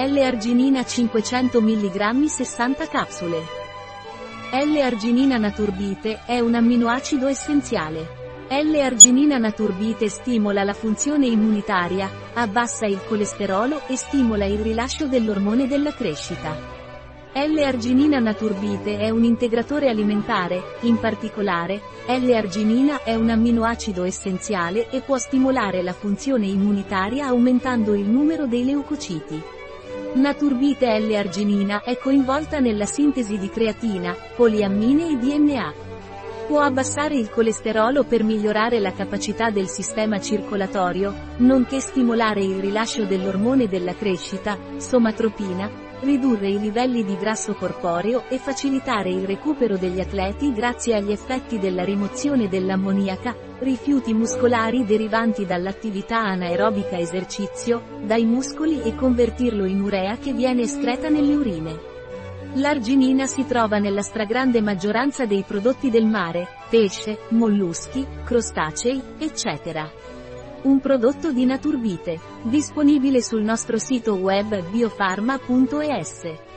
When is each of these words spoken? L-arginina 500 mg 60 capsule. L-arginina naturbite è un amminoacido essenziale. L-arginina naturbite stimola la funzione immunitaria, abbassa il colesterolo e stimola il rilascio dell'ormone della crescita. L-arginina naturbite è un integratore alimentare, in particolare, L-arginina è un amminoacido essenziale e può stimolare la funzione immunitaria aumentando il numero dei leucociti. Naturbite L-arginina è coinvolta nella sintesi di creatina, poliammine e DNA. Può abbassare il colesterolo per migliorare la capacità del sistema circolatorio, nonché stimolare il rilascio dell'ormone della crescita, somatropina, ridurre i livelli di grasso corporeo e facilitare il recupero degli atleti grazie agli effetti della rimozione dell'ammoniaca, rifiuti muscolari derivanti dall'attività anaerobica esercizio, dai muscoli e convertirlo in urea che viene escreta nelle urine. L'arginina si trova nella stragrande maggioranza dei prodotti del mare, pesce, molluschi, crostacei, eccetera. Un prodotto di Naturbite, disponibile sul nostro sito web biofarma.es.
L-arginina 0.00 0.84
500 0.84 1.60
mg 1.60 2.24
60 2.26 2.86
capsule. 2.86 3.42
L-arginina 4.52 5.38
naturbite 5.38 6.20
è 6.24 6.38
un 6.38 6.54
amminoacido 6.54 7.26
essenziale. 7.26 8.46
L-arginina 8.48 9.38
naturbite 9.38 10.08
stimola 10.08 10.62
la 10.62 10.72
funzione 10.72 11.26
immunitaria, 11.26 12.08
abbassa 12.34 12.86
il 12.86 13.00
colesterolo 13.08 13.88
e 13.88 13.96
stimola 13.96 14.44
il 14.44 14.60
rilascio 14.60 15.08
dell'ormone 15.08 15.66
della 15.66 15.92
crescita. 15.92 16.54
L-arginina 17.32 18.20
naturbite 18.20 18.98
è 18.98 19.10
un 19.10 19.24
integratore 19.24 19.88
alimentare, 19.88 20.76
in 20.82 21.00
particolare, 21.00 21.80
L-arginina 22.06 23.02
è 23.02 23.16
un 23.16 23.30
amminoacido 23.30 24.04
essenziale 24.04 24.90
e 24.90 25.00
può 25.00 25.18
stimolare 25.18 25.82
la 25.82 25.92
funzione 25.92 26.46
immunitaria 26.46 27.26
aumentando 27.26 27.94
il 27.94 28.08
numero 28.08 28.46
dei 28.46 28.64
leucociti. 28.64 29.56
Naturbite 30.14 30.98
L-arginina 30.98 31.82
è 31.82 31.98
coinvolta 31.98 32.60
nella 32.60 32.86
sintesi 32.86 33.36
di 33.38 33.50
creatina, 33.50 34.16
poliammine 34.34 35.10
e 35.10 35.16
DNA. 35.16 35.74
Può 36.46 36.60
abbassare 36.60 37.14
il 37.14 37.28
colesterolo 37.28 38.04
per 38.04 38.24
migliorare 38.24 38.80
la 38.80 38.92
capacità 38.92 39.50
del 39.50 39.68
sistema 39.68 40.18
circolatorio, 40.18 41.14
nonché 41.38 41.80
stimolare 41.80 42.42
il 42.42 42.58
rilascio 42.58 43.04
dell'ormone 43.04 43.68
della 43.68 43.94
crescita, 43.94 44.56
somatropina, 44.78 45.87
ridurre 46.00 46.48
i 46.48 46.58
livelli 46.58 47.04
di 47.04 47.16
grasso 47.16 47.54
corporeo 47.54 48.24
e 48.28 48.38
facilitare 48.38 49.10
il 49.10 49.26
recupero 49.26 49.76
degli 49.76 50.00
atleti 50.00 50.52
grazie 50.52 50.94
agli 50.94 51.10
effetti 51.10 51.58
della 51.58 51.84
rimozione 51.84 52.48
dell'ammoniaca, 52.48 53.34
rifiuti 53.58 54.14
muscolari 54.14 54.84
derivanti 54.84 55.44
dall'attività 55.44 56.18
anaerobica 56.18 56.98
esercizio, 56.98 57.82
dai 58.02 58.24
muscoli 58.24 58.82
e 58.82 58.94
convertirlo 58.94 59.64
in 59.64 59.80
urea 59.80 60.16
che 60.18 60.32
viene 60.32 60.62
escreta 60.62 61.08
nelle 61.08 61.34
urine. 61.34 61.96
L'arginina 62.54 63.26
si 63.26 63.44
trova 63.46 63.78
nella 63.78 64.02
stragrande 64.02 64.62
maggioranza 64.62 65.26
dei 65.26 65.44
prodotti 65.46 65.90
del 65.90 66.06
mare, 66.06 66.48
pesce, 66.70 67.18
molluschi, 67.30 68.06
crostacei, 68.24 69.00
eccetera. 69.18 70.07
Un 70.60 70.80
prodotto 70.80 71.30
di 71.30 71.44
Naturbite, 71.44 72.18
disponibile 72.42 73.22
sul 73.22 73.42
nostro 73.42 73.78
sito 73.78 74.14
web 74.14 74.68
biofarma.es. 74.70 76.47